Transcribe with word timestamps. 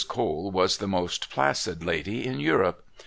Cole 0.07 0.49
was 0.49 0.77
the 0.77 0.87
most 0.87 1.29
placid 1.29 1.83
lady 1.85 2.25
in 2.25 2.39
Europe. 2.39 2.83